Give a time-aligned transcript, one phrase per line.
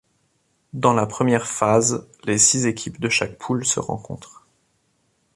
[0.73, 4.47] Dans la première phase les six équipes de chaque poule se rencontrent.